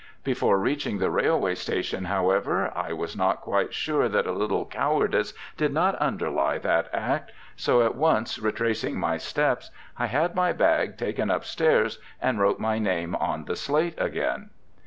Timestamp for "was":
2.91-3.15